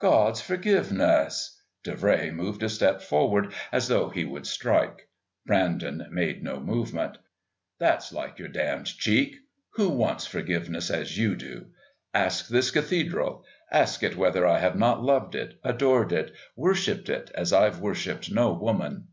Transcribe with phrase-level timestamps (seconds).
[0.00, 5.06] "God's forgiveness!" Davray moved a step forward as though he would strike.
[5.46, 7.16] Brandon made no movement.
[7.78, 9.36] "That's like your damned cheek.
[9.74, 11.66] Who wants forgiveness as you do?
[12.12, 17.30] Ask this Cathedral ask it whether I have not loved it, adored it, worshipped it
[17.36, 19.06] as I've worshipped no woman.